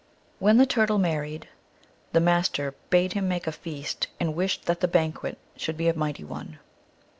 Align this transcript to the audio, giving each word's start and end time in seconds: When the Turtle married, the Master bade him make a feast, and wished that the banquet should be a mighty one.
When 0.39 0.57
the 0.57 0.65
Turtle 0.65 0.97
married, 0.97 1.47
the 2.11 2.19
Master 2.19 2.73
bade 2.89 3.13
him 3.13 3.27
make 3.27 3.45
a 3.45 3.51
feast, 3.51 4.07
and 4.19 4.33
wished 4.33 4.65
that 4.65 4.79
the 4.79 4.87
banquet 4.87 5.37
should 5.55 5.77
be 5.77 5.87
a 5.89 5.93
mighty 5.95 6.23
one. 6.23 6.57